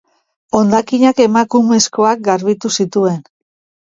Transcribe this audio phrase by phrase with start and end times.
[0.59, 3.21] Hondakinak emakumezkoak garbitu zituen.